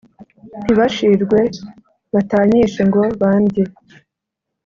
ntibashirwe 0.61 1.39
batanyishe 2.13 2.81
ngo 2.89 3.01
bandye! 3.21 3.63